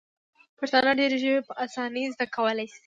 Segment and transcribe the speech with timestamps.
[0.57, 2.79] پښتانه ډیري ژبي په اسانۍ زده کولای سي.